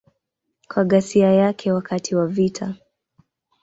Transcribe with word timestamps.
Kwa 0.67 0.85
ghasia 0.85 1.31
yake 1.33 1.71
wakati 1.71 2.15
wa 2.15 2.27
vita. 2.27 2.75